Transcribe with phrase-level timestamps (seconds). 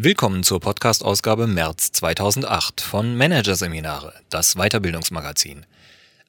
[0.00, 5.66] Willkommen zur Podcast-Ausgabe März 2008 von Managerseminare, das Weiterbildungsmagazin.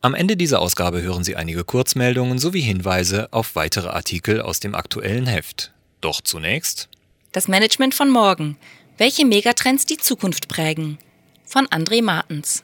[0.02, 4.74] Am Ende dieser Ausgabe hören Sie einige Kurzmeldungen sowie Hinweise auf weitere Artikel aus dem
[4.74, 5.71] aktuellen Heft.
[6.02, 6.90] Doch zunächst
[7.32, 8.58] Das Management von morgen.
[8.98, 10.98] Welche Megatrends die Zukunft prägen?
[11.46, 12.64] Von André Martens.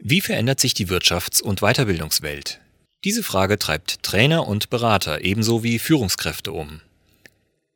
[0.00, 2.60] Wie verändert sich die Wirtschafts- und Weiterbildungswelt?
[3.04, 6.80] Diese Frage treibt Trainer und Berater ebenso wie Führungskräfte um.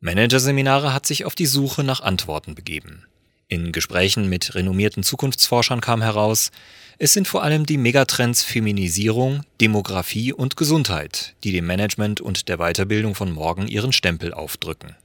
[0.01, 3.05] Managerseminare hat sich auf die Suche nach Antworten begeben.
[3.49, 6.51] In Gesprächen mit renommierten Zukunftsforschern kam heraus,
[6.99, 12.57] es sind vor allem die Megatrends Feminisierung, Demografie und Gesundheit, die dem Management und der
[12.57, 14.95] Weiterbildung von morgen ihren Stempel aufdrücken.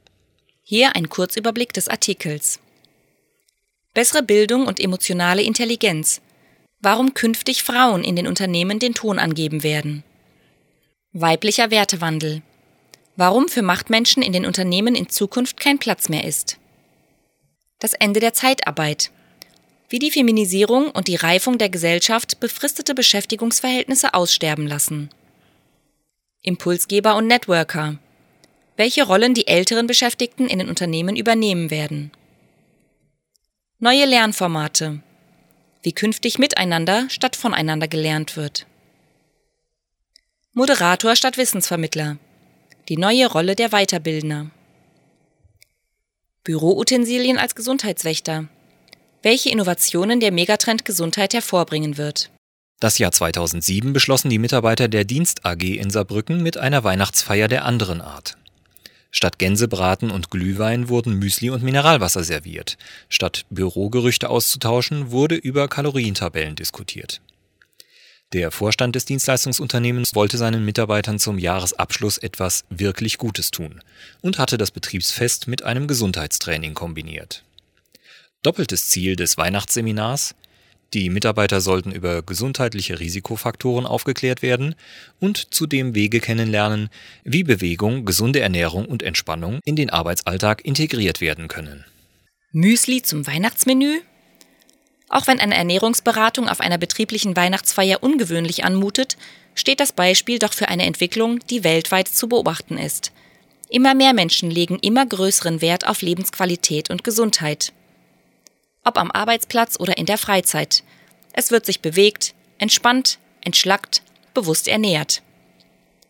[0.63, 2.61] Hier ein Kurzüberblick des Artikels.
[3.95, 6.21] Bessere Bildung und emotionale Intelligenz.
[6.81, 10.05] Warum künftig Frauen in den Unternehmen den Ton angeben werden.
[11.13, 12.43] Weiblicher Wertewandel.
[13.17, 16.59] Warum für Machtmenschen in den Unternehmen in Zukunft kein Platz mehr ist.
[17.79, 19.11] Das Ende der Zeitarbeit.
[19.89, 25.11] Wie die Feminisierung und die Reifung der Gesellschaft befristete Beschäftigungsverhältnisse aussterben lassen.
[26.43, 27.99] Impulsgeber und Networker.
[28.77, 32.11] Welche Rollen die älteren Beschäftigten in den Unternehmen übernehmen werden.
[33.79, 35.01] Neue Lernformate.
[35.83, 38.67] Wie künftig miteinander statt voneinander gelernt wird.
[40.53, 42.19] Moderator statt Wissensvermittler
[42.89, 44.51] die neue Rolle der Weiterbildner.
[46.43, 48.49] Büroutensilien als Gesundheitswächter.
[49.23, 52.31] Welche Innovationen der Megatrend Gesundheit hervorbringen wird.
[52.81, 57.65] Das Jahr 2007 beschlossen die Mitarbeiter der Dienst AG in Saarbrücken mit einer Weihnachtsfeier der
[57.65, 58.37] anderen Art.
[59.11, 62.77] Statt Gänsebraten und Glühwein wurden Müsli und Mineralwasser serviert.
[63.09, 67.23] Statt Bürogerüchte auszutauschen, wurde über Kalorientabellen diskutiert.
[68.35, 73.81] Der Vorstand des Dienstleistungsunternehmens wollte seinen Mitarbeitern zum Jahresabschluss etwas wirklich Gutes tun
[74.23, 77.45] und hatte das Betriebsfest mit einem Gesundheitstraining kombiniert.
[78.43, 80.35] Doppeltes Ziel des Weihnachtsseminars
[80.95, 84.75] die Mitarbeiter sollten über gesundheitliche Risikofaktoren aufgeklärt werden
[85.21, 86.89] und zudem Wege kennenlernen,
[87.25, 91.85] wie Bewegung, gesunde Ernährung und Entspannung in den Arbeitsalltag integriert werden können.
[92.53, 94.03] Müsli zum Weihnachtsmenü?
[95.15, 99.17] Auch wenn eine Ernährungsberatung auf einer betrieblichen Weihnachtsfeier ungewöhnlich anmutet,
[99.55, 103.13] steht das Beispiel doch für eine Entwicklung, die weltweit zu beobachten ist.
[103.69, 107.73] Immer mehr Menschen legen immer größeren Wert auf Lebensqualität und Gesundheit.
[108.83, 110.83] Ob am Arbeitsplatz oder in der Freizeit.
[111.33, 114.03] Es wird sich bewegt, entspannt, entschlackt,
[114.35, 115.23] bewusst ernährt.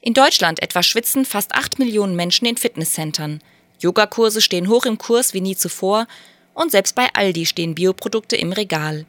[0.00, 3.43] In Deutschland etwa schwitzen fast acht Millionen Menschen in Fitnesscentern.
[3.81, 6.06] Yogakurse stehen hoch im Kurs wie nie zuvor
[6.54, 9.06] und selbst bei Aldi stehen Bioprodukte im Regal.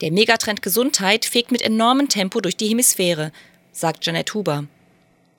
[0.00, 3.32] Der Megatrend Gesundheit fegt mit enormem Tempo durch die Hemisphäre,
[3.72, 4.66] sagt Janet Huber.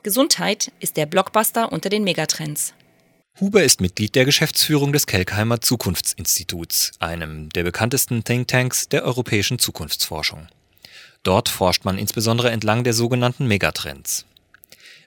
[0.03, 2.73] Gesundheit ist der Blockbuster unter den Megatrends.
[3.39, 10.47] Huber ist Mitglied der Geschäftsführung des Kelkheimer Zukunftsinstituts, einem der bekanntesten Thinktanks der europäischen Zukunftsforschung.
[11.23, 14.25] Dort forscht man insbesondere entlang der sogenannten Megatrends.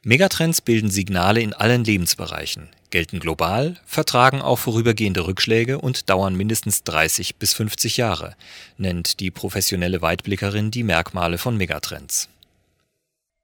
[0.03, 6.85] Megatrends bilden Signale in allen Lebensbereichen, gelten global, vertragen auch vorübergehende Rückschläge und dauern mindestens
[6.85, 8.37] 30 bis 50 Jahre,
[8.79, 12.29] nennt die professionelle Weitblickerin die Merkmale von Megatrends.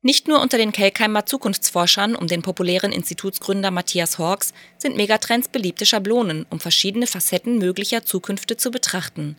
[0.03, 5.85] Nicht nur unter den Kelkheimer Zukunftsforschern um den populären Institutsgründer Matthias Hawks sind Megatrends beliebte
[5.85, 9.37] Schablonen, um verschiedene Facetten möglicher Zukünfte zu betrachten.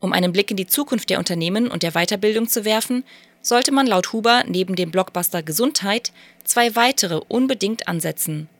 [0.00, 3.04] Um einen Blick in die Zukunft der Unternehmen und der Weiterbildung zu werfen,
[3.40, 6.12] sollte man laut Huber neben dem Blockbuster Gesundheit
[6.44, 8.50] zwei weitere unbedingt ansetzen.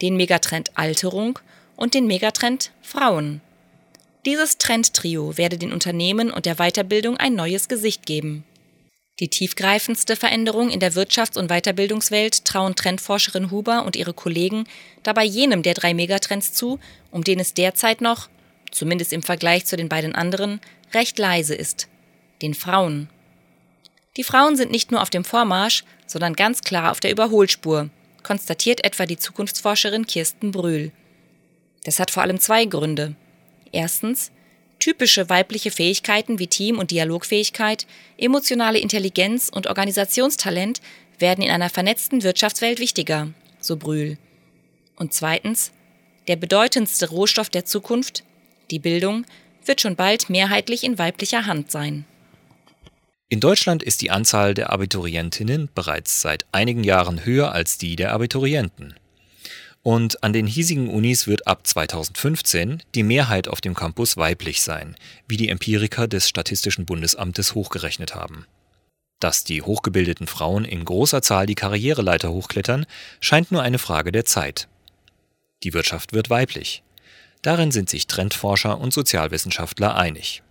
[0.00, 1.38] Den Megatrend Alterung
[1.74, 3.40] und den Megatrend Frauen.
[4.24, 8.44] Dieses Trendtrio werde den Unternehmen und der Weiterbildung ein neues Gesicht geben.
[9.20, 14.64] Die tiefgreifendste Veränderung in der Wirtschafts- und Weiterbildungswelt trauen Trendforscherin Huber und ihre Kollegen
[15.02, 16.78] dabei jenem der drei Megatrends zu,
[17.10, 18.28] um den es derzeit noch,
[18.70, 20.60] zumindest im Vergleich zu den beiden anderen,
[20.94, 21.88] recht leise ist,
[22.42, 23.08] den Frauen.
[24.16, 27.90] Die Frauen sind nicht nur auf dem Vormarsch, sondern ganz klar auf der Überholspur,
[28.28, 30.92] konstatiert etwa die Zukunftsforscherin Kirsten Brühl.
[31.84, 33.14] Das hat vor allem zwei Gründe.
[33.72, 34.32] Erstens,
[34.78, 37.86] typische weibliche Fähigkeiten wie Team- und Dialogfähigkeit,
[38.18, 40.82] emotionale Intelligenz und Organisationstalent
[41.18, 43.28] werden in einer vernetzten Wirtschaftswelt wichtiger,
[43.60, 44.18] so Brühl.
[44.96, 45.72] Und zweitens,
[46.26, 48.24] der bedeutendste Rohstoff der Zukunft,
[48.70, 49.24] die Bildung,
[49.64, 52.04] wird schon bald mehrheitlich in weiblicher Hand sein.
[53.30, 58.12] In Deutschland ist die Anzahl der Abiturientinnen bereits seit einigen Jahren höher als die der
[58.14, 58.94] Abiturienten.
[59.82, 64.96] Und an den hiesigen Unis wird ab 2015 die Mehrheit auf dem Campus weiblich sein,
[65.28, 68.46] wie die Empiriker des Statistischen Bundesamtes hochgerechnet haben.
[69.20, 72.86] Dass die hochgebildeten Frauen in großer Zahl die Karriereleiter hochklettern,
[73.20, 74.68] scheint nur eine Frage der Zeit.
[75.64, 76.82] Die Wirtschaft wird weiblich.
[77.42, 80.42] Darin sind sich Trendforscher und Sozialwissenschaftler einig.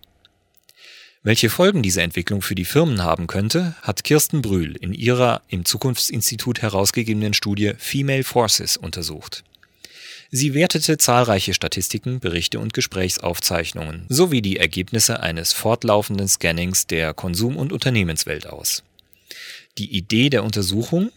[1.22, 5.64] Welche Folgen diese Entwicklung für die Firmen haben könnte, hat Kirsten Brühl in ihrer im
[5.64, 9.44] Zukunftsinstitut herausgegebenen Studie Female Forces untersucht.
[10.30, 17.56] Sie wertete zahlreiche Statistiken, Berichte und Gesprächsaufzeichnungen sowie die Ergebnisse eines fortlaufenden Scannings der Konsum-
[17.56, 18.84] und Unternehmenswelt aus.
[19.78, 21.10] Die Idee der Untersuchung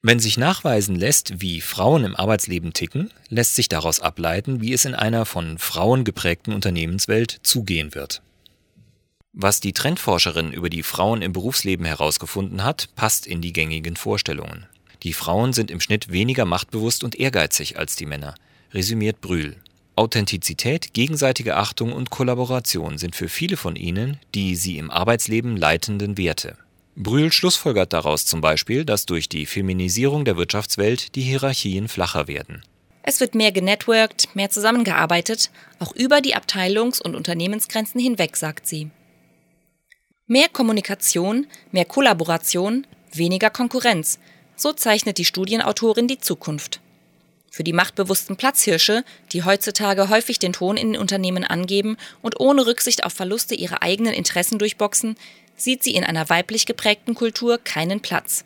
[0.00, 4.84] wenn sich nachweisen lässt, wie Frauen im Arbeitsleben ticken, lässt sich daraus ableiten, wie es
[4.84, 8.22] in einer von Frauen geprägten Unternehmenswelt zugehen wird.
[9.40, 14.66] Was die Trendforscherin über die Frauen im Berufsleben herausgefunden hat, passt in die gängigen Vorstellungen.
[15.04, 18.34] Die Frauen sind im Schnitt weniger machtbewusst und ehrgeizig als die Männer,
[18.74, 19.54] resümiert Brühl.
[19.94, 26.18] Authentizität, gegenseitige Achtung und Kollaboration sind für viele von ihnen die sie im Arbeitsleben leitenden
[26.18, 26.56] Werte.
[26.96, 32.64] Brühl schlussfolgert daraus zum Beispiel, dass durch die Feminisierung der Wirtschaftswelt die Hierarchien flacher werden.
[33.04, 38.90] Es wird mehr genetworked, mehr zusammengearbeitet, auch über die Abteilungs- und Unternehmensgrenzen hinweg, sagt sie.
[40.30, 44.18] Mehr Kommunikation, mehr Kollaboration, weniger Konkurrenz.
[44.56, 46.80] So zeichnet die Studienautorin die Zukunft.
[47.50, 52.66] Für die machtbewussten Platzhirsche, die heutzutage häufig den Ton in den Unternehmen angeben und ohne
[52.66, 55.16] Rücksicht auf Verluste ihre eigenen Interessen durchboxen,
[55.56, 58.44] sieht sie in einer weiblich geprägten Kultur keinen Platz.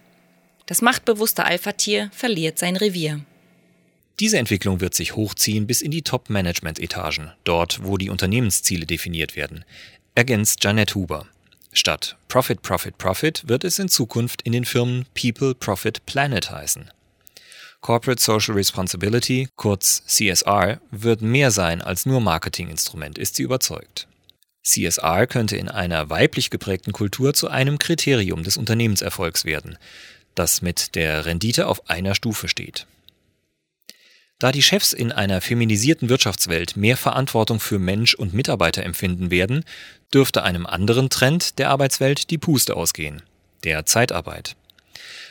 [0.67, 3.23] Das machtbewusste Alpha-Tier verliert sein Revier.
[4.21, 9.65] Diese Entwicklung wird sich hochziehen bis in die Top-Management-Etagen, dort, wo die Unternehmensziele definiert werden,
[10.15, 11.27] ergänzt Janet Huber.
[11.73, 16.91] Statt Profit, Profit, Profit wird es in Zukunft in den Firmen People, Profit, Planet heißen.
[17.81, 24.07] Corporate Social Responsibility, kurz CSR, wird mehr sein als nur Marketinginstrument, ist sie überzeugt.
[24.63, 29.79] CSR könnte in einer weiblich geprägten Kultur zu einem Kriterium des Unternehmenserfolgs werden,
[30.35, 32.87] das mit der Rendite auf einer Stufe steht.
[34.43, 39.65] Da die Chefs in einer feminisierten Wirtschaftswelt mehr Verantwortung für Mensch und Mitarbeiter empfinden werden,
[40.13, 43.23] dürfte einem anderen Trend der Arbeitswelt die Puste ausgehen,
[43.63, 44.57] der Zeitarbeit.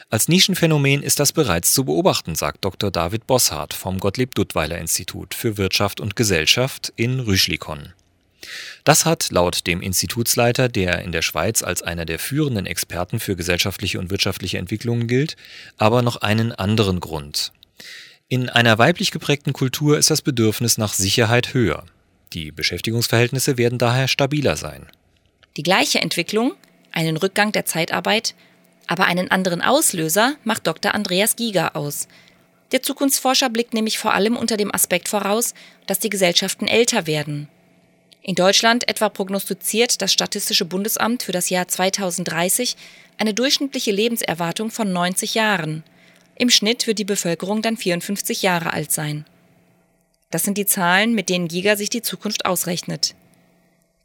[0.09, 2.89] Als Nischenphänomen ist das bereits zu beobachten, sagt Dr.
[2.89, 7.91] David Bosshardt vom Gottlieb Duttweiler Institut für Wirtschaft und Gesellschaft in Rüschlikon.
[8.85, 13.35] Das hat laut dem Institutsleiter, der in der Schweiz als einer der führenden Experten für
[13.35, 15.35] gesellschaftliche und wirtschaftliche Entwicklungen gilt,
[15.75, 17.51] aber noch einen anderen Grund.
[18.31, 21.83] In einer weiblich geprägten Kultur ist das Bedürfnis nach Sicherheit höher.
[22.31, 24.87] Die Beschäftigungsverhältnisse werden daher stabiler sein.
[25.57, 26.53] Die gleiche Entwicklung,
[26.93, 28.33] einen Rückgang der Zeitarbeit,
[28.87, 30.95] aber einen anderen Auslöser macht Dr.
[30.95, 32.07] Andreas Giger aus.
[32.71, 35.53] Der Zukunftsforscher blickt nämlich vor allem unter dem Aspekt voraus,
[35.85, 37.49] dass die Gesellschaften älter werden.
[38.21, 42.77] In Deutschland etwa prognostiziert das Statistische Bundesamt für das Jahr 2030
[43.17, 45.83] eine durchschnittliche Lebenserwartung von 90 Jahren.
[46.41, 49.25] Im Schnitt wird die Bevölkerung dann 54 Jahre alt sein.
[50.31, 53.13] Das sind die Zahlen, mit denen Giga sich die Zukunft ausrechnet.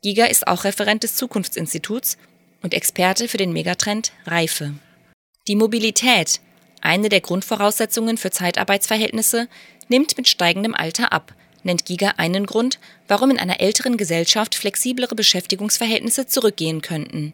[0.03, 2.19] Giga ist auch Referent des Zukunftsinstituts
[2.61, 4.75] und Experte für den Megatrend Reife.
[5.49, 6.43] Die Mobilität,
[6.83, 9.49] eine der Grundvoraussetzungen für Zeitarbeitsverhältnisse,
[9.89, 15.15] nimmt mit steigendem Alter ab, nennt Giga einen Grund, warum in einer älteren Gesellschaft flexiblere
[15.15, 17.33] Beschäftigungsverhältnisse zurückgehen könnten.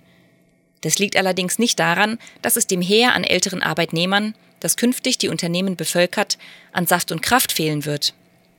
[0.82, 5.28] Das liegt allerdings nicht daran, dass es dem Heer an älteren Arbeitnehmern, das künftig die
[5.28, 6.38] Unternehmen bevölkert,
[6.72, 8.14] an Saft und Kraft fehlen wird.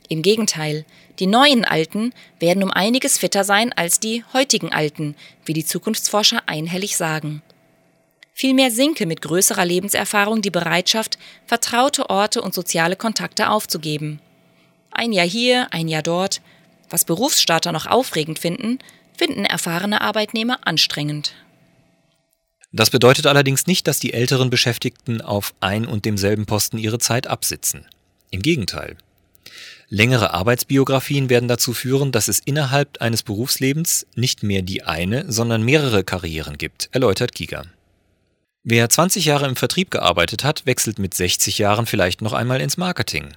[0.10, 0.86] Im Gegenteil,
[1.20, 6.44] die neuen Alten werden um einiges fitter sein als die heutigen Alten, wie die Zukunftsforscher
[6.46, 7.42] einhellig sagen.
[8.34, 14.20] Vielmehr sinke mit größerer Lebenserfahrung die Bereitschaft, vertraute Orte und soziale Kontakte aufzugeben.
[14.92, 16.42] Ein Jahr hier, ein Jahr dort.
[16.90, 18.80] Was Berufsstarter noch aufregend finden,
[19.18, 21.34] finden erfahrene Arbeitnehmer anstrengend.
[22.74, 27.28] Das bedeutet allerdings nicht, dass die älteren Beschäftigten auf ein und demselben Posten ihre Zeit
[27.28, 27.86] absitzen.
[28.32, 28.98] Im Gegenteil.
[29.90, 35.62] Längere Arbeitsbiografien werden dazu führen, dass es innerhalb eines Berufslebens nicht mehr die eine, sondern
[35.62, 37.64] mehrere Karrieren gibt, erläutert Giga.
[38.64, 42.78] Wer 20 Jahre im Vertrieb gearbeitet hat, wechselt mit 60 Jahren vielleicht noch einmal ins
[42.78, 43.28] Marketing.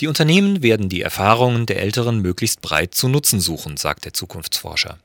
[0.00, 4.98] Die Unternehmen werden die Erfahrungen der Älteren möglichst breit zu nutzen suchen, sagt der Zukunftsforscher.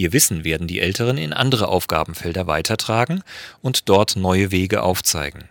[0.00, 3.22] Ihr Wissen werden die Älteren in andere Aufgabenfelder weitertragen
[3.60, 5.44] und dort neue Wege aufzeigen.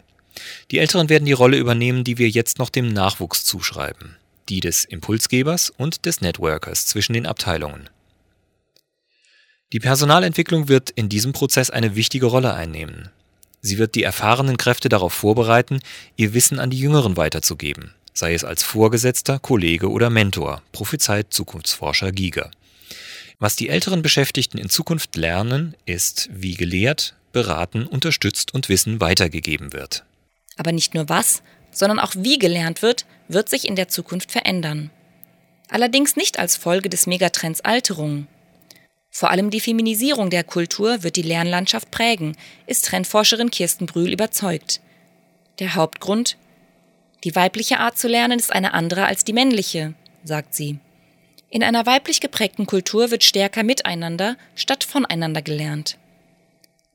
[0.71, 4.15] Die Älteren werden die Rolle übernehmen, die wir jetzt noch dem Nachwuchs zuschreiben,
[4.49, 7.91] die des Impulsgebers und des Networkers zwischen den Abteilungen.
[9.71, 13.09] Die Personalentwicklung wird in diesem Prozess eine wichtige Rolle einnehmen.
[13.61, 15.79] Sie wird die erfahrenen Kräfte darauf vorbereiten,
[16.15, 22.11] ihr Wissen an die Jüngeren weiterzugeben, sei es als Vorgesetzter, Kollege oder Mentor, prophezeit Zukunftsforscher
[22.11, 22.49] Giger.
[23.39, 29.71] Was die älteren Beschäftigten in Zukunft lernen, ist, wie gelehrt, beraten, unterstützt und Wissen weitergegeben
[29.71, 30.03] wird.
[30.57, 31.41] Aber nicht nur was,
[31.71, 34.91] sondern auch wie gelernt wird, wird sich in der Zukunft verändern.
[35.69, 38.27] Allerdings nicht als Folge des Megatrends Alterung.
[39.09, 42.35] Vor allem die Feminisierung der Kultur wird die Lernlandschaft prägen,
[42.67, 44.81] ist Trendforscherin Kirsten Brühl überzeugt.
[45.59, 46.37] Der Hauptgrund?
[47.23, 49.93] Die weibliche Art zu lernen ist eine andere als die männliche,
[50.23, 50.79] sagt sie.
[51.51, 55.97] In einer weiblich geprägten Kultur wird stärker miteinander statt voneinander gelernt.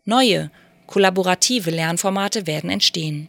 [0.04, 0.50] Neue,
[0.86, 3.28] kollaborative Lernformate werden entstehen.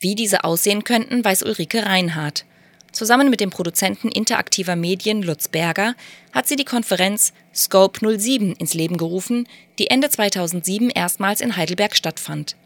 [0.00, 2.44] Wie diese aussehen könnten, weiß Ulrike Reinhardt.
[2.92, 5.94] Zusammen mit dem Produzenten interaktiver Medien Lutz Berger
[6.32, 9.46] hat sie die Konferenz Scope 07 ins Leben gerufen,
[9.78, 12.56] die Ende 2007 erstmals in Heidelberg stattfand.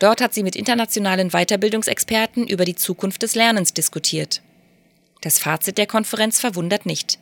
[0.00, 4.42] Dort hat sie mit internationalen Weiterbildungsexperten über die Zukunft des Lernens diskutiert.
[5.20, 7.18] Das Fazit der Konferenz verwundert nicht.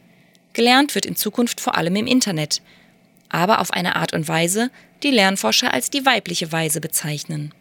[0.53, 2.63] Gelernt wird in Zukunft vor allem im Internet,
[3.29, 4.71] aber auf eine Art und Weise,
[5.03, 7.55] die Lernforscher als die weibliche Weise bezeichnen.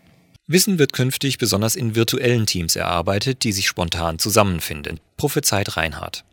[0.47, 6.25] Wissen wird künftig besonders in virtuellen Teams erarbeitet, die sich spontan zusammenfinden, prophezeit Reinhardt.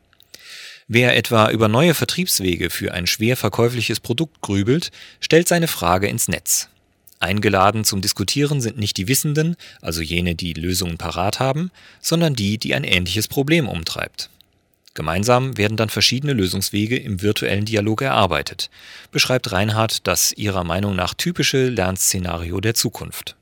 [0.88, 4.90] Wer etwa über neue Vertriebswege für ein schwer verkäufliches Produkt grübelt,
[5.20, 6.70] stellt seine Frage ins Netz.
[7.20, 11.70] Eingeladen zum Diskutieren sind nicht die Wissenden, also jene, die Lösungen parat haben,
[12.00, 14.30] sondern die, die ein ähnliches Problem umtreibt.
[14.94, 18.70] Gemeinsam werden dann verschiedene Lösungswege im virtuellen Dialog erarbeitet,
[19.12, 23.36] beschreibt Reinhardt das ihrer Meinung nach typische Lernszenario der Zukunft.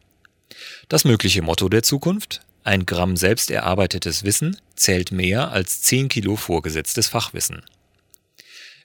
[0.89, 2.43] Das mögliche Motto der Zukunft?
[2.63, 7.63] Ein Gramm selbst erarbeitetes Wissen zählt mehr als 10 Kilo vorgesetztes Fachwissen.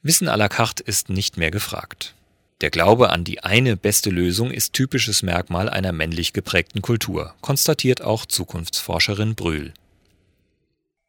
[0.04, 2.16] Wissen à la carte ist nicht mehr gefragt.
[2.62, 8.04] Der Glaube an die eine beste Lösung ist typisches Merkmal einer männlich geprägten Kultur, konstatiert
[8.04, 9.74] auch Zukunftsforscherin Brühl.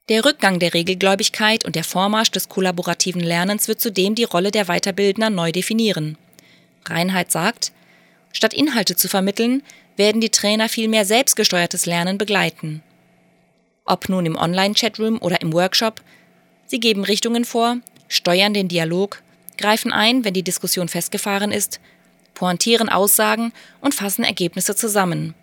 [0.09, 4.65] Der Rückgang der Regelgläubigkeit und der Vormarsch des kollaborativen Lernens wird zudem die Rolle der
[4.65, 6.17] Weiterbildner neu definieren.
[6.87, 7.73] Reinheit sagt,
[8.33, 9.63] statt Inhalte zu vermitteln,
[9.97, 12.83] werden die Trainer vielmehr selbstgesteuertes Lernen begleiten.
[13.85, 16.01] Ob nun im Online-Chatroom oder im Workshop,
[16.67, 17.77] sie geben Richtungen vor,
[18.09, 19.23] steuern den Dialog,
[19.63, 21.81] greifen ein, wenn die Diskussion festgefahren ist,
[22.35, 25.35] pointieren Aussagen und fassen Ergebnisse zusammen.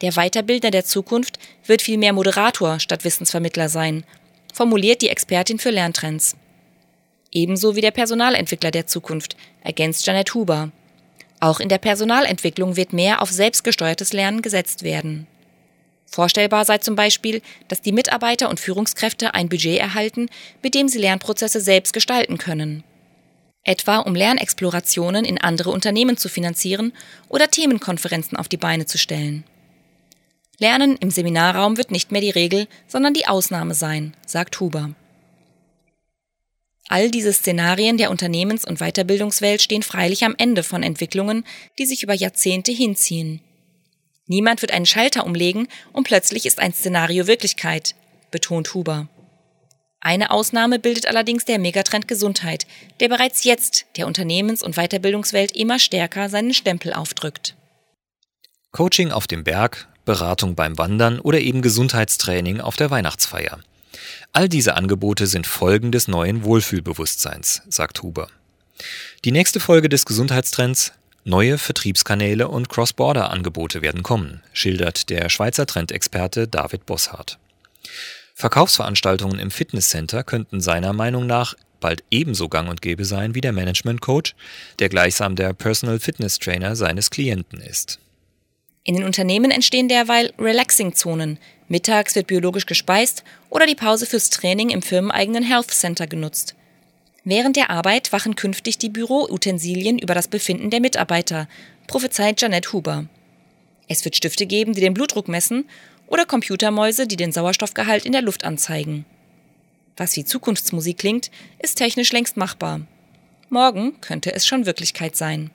[0.00, 4.04] Der Weiterbildner der Zukunft wird vielmehr Moderator statt Wissensvermittler sein,
[4.52, 6.36] formuliert die Expertin für Lerntrends.
[7.32, 10.72] Ebenso wie der Personalentwickler der Zukunft, ergänzt Janet Huber.
[11.38, 15.26] Auch in der Personalentwicklung wird mehr auf selbstgesteuertes Lernen gesetzt werden.
[16.06, 20.28] Vorstellbar sei zum Beispiel, dass die Mitarbeiter und Führungskräfte ein Budget erhalten,
[20.60, 22.82] mit dem sie Lernprozesse selbst gestalten können
[23.64, 26.92] etwa um Lernexplorationen in andere Unternehmen zu finanzieren
[27.28, 29.44] oder Themenkonferenzen auf die Beine zu stellen.
[30.58, 34.94] Lernen im Seminarraum wird nicht mehr die Regel, sondern die Ausnahme sein, sagt Huber.
[36.88, 41.44] All diese Szenarien der Unternehmens- und Weiterbildungswelt stehen freilich am Ende von Entwicklungen,
[41.78, 43.40] die sich über Jahrzehnte hinziehen.
[44.26, 47.94] Niemand wird einen Schalter umlegen und plötzlich ist ein Szenario Wirklichkeit,
[48.30, 49.08] betont Huber.
[50.00, 52.66] Eine Ausnahme bildet allerdings der Megatrend Gesundheit,
[53.00, 57.54] der bereits jetzt der Unternehmens- und Weiterbildungswelt immer stärker seinen Stempel aufdrückt.
[58.72, 63.60] Coaching auf dem Berg, Beratung beim Wandern oder eben Gesundheitstraining auf der Weihnachtsfeier.
[64.32, 68.28] All diese Angebote sind Folgen des neuen Wohlfühlbewusstseins, sagt Huber.
[69.24, 70.92] Die nächste Folge des Gesundheitstrends
[71.24, 77.38] Neue Vertriebskanäle und Cross-Border-Angebote werden kommen, schildert der Schweizer Trendexperte David Bosshardt.
[78.40, 83.52] Verkaufsveranstaltungen im Fitnesscenter könnten seiner Meinung nach bald ebenso gang und gäbe sein wie der
[83.52, 84.34] Management Coach,
[84.78, 87.98] der gleichsam der Personal Fitness Trainer seines Klienten ist.
[88.82, 91.38] In den Unternehmen entstehen derweil Relaxing-Zonen.
[91.68, 96.54] Mittags wird biologisch gespeist oder die Pause fürs Training im firmeneigenen Health Center genutzt.
[97.24, 101.46] Während der Arbeit wachen künftig die Büroutensilien über das Befinden der Mitarbeiter,
[101.86, 103.04] prophezeit Janet Huber.
[103.86, 105.66] Es wird Stifte geben, die den Blutdruck messen
[106.10, 109.06] oder Computermäuse, die den Sauerstoffgehalt in der Luft anzeigen.
[109.96, 112.82] Was wie Zukunftsmusik klingt, ist technisch längst machbar.
[113.48, 115.50] Morgen könnte es schon Wirklichkeit sein.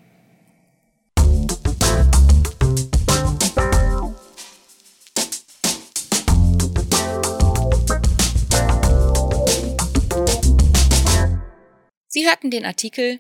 [12.08, 13.20] Sie hörten den Artikel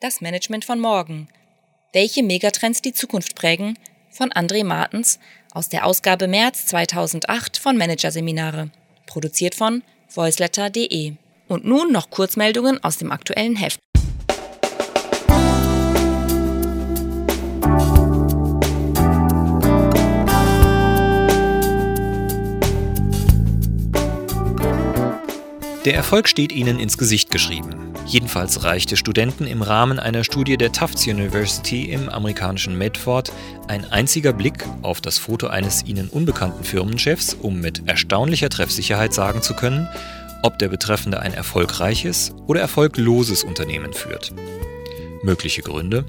[0.00, 1.28] Das Management von morgen.
[1.94, 3.78] Welche Megatrends die Zukunft prägen
[4.10, 5.18] von André Martens
[5.58, 8.70] aus der Ausgabe März 2008 von Managerseminare,
[9.06, 11.14] produziert von voiceletter.de.
[11.48, 13.80] Und nun noch Kurzmeldungen aus dem aktuellen Heft.
[25.84, 27.97] Der Erfolg steht ihnen ins Gesicht geschrieben.
[28.08, 33.30] Jedenfalls reichte Studenten im Rahmen einer Studie der Tufts University im amerikanischen Medford
[33.68, 39.42] ein einziger Blick auf das Foto eines ihnen unbekannten Firmenchefs, um mit erstaunlicher Treffsicherheit sagen
[39.42, 39.86] zu können,
[40.42, 44.32] ob der Betreffende ein erfolgreiches oder erfolgloses Unternehmen führt.
[45.22, 46.06] Mögliche Gründe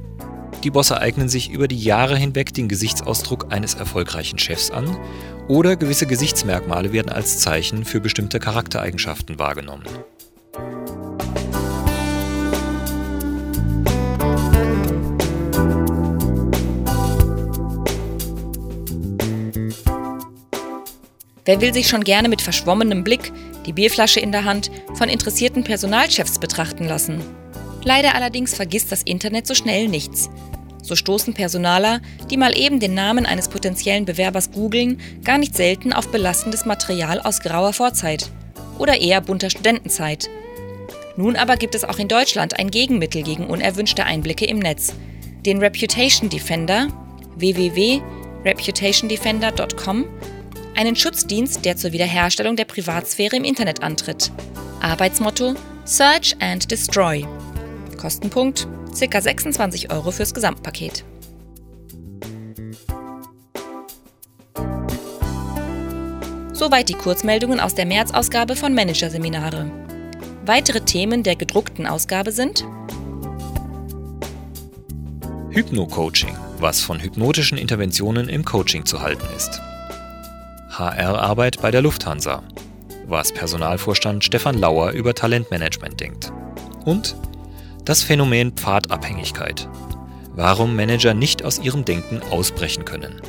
[0.63, 4.97] die Bosse eignen sich über die Jahre hinweg den Gesichtsausdruck eines erfolgreichen Chefs an
[5.47, 9.85] oder gewisse Gesichtsmerkmale werden als Zeichen für bestimmte Charaktereigenschaften wahrgenommen.
[21.49, 23.31] Wer will sich schon gerne mit verschwommenem Blick,
[23.65, 27.21] die Bierflasche in der Hand, von interessierten Personalchefs betrachten lassen?
[27.83, 30.29] Leider allerdings vergisst das Internet so schnell nichts.
[30.83, 35.91] So stoßen Personaler, die mal eben den Namen eines potenziellen Bewerbers googeln, gar nicht selten
[35.91, 38.29] auf belastendes Material aus grauer Vorzeit
[38.77, 40.29] oder eher bunter Studentenzeit.
[41.17, 44.93] Nun aber gibt es auch in Deutschland ein Gegenmittel gegen unerwünschte Einblicke im Netz,
[45.47, 46.89] den Reputation Defender
[47.37, 50.05] www.reputationdefender.com,
[50.79, 54.31] einen Schutzdienst, der zur Wiederherstellung der Privatsphäre im Internet antritt.
[54.79, 57.25] Arbeitsmotto Search and Destroy.
[57.97, 58.65] Kostenpunkt
[58.97, 59.21] ca.
[59.21, 61.03] 26 Euro fürs Gesamtpaket.
[66.53, 69.69] Soweit die Kurzmeldungen aus der März-Ausgabe von Managerseminare.
[70.45, 72.63] Weitere Themen der gedruckten Ausgabe sind
[75.49, 79.61] Hypno-Coaching, was von hypnotischen Interventionen im Coaching zu halten ist.
[80.79, 82.41] HR-Arbeit bei der Lufthansa,
[83.05, 86.31] was Personalvorstand Stefan Lauer über Talentmanagement denkt.
[86.85, 87.17] Und
[87.83, 89.67] das Phänomen Pfadabhängigkeit.
[90.35, 93.21] Warum Manager nicht aus ihrem Denken ausbrechen können.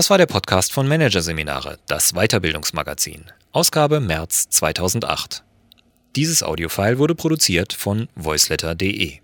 [0.00, 5.44] Das war der Podcast von Managerseminare, das Weiterbildungsmagazin, Ausgabe März 2008.
[6.16, 9.18] Dieses Audiofile wurde produziert von voiceletter.de.